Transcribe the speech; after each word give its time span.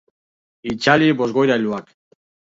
Itzali 0.71 1.09
bozgorailuak. 1.19 1.93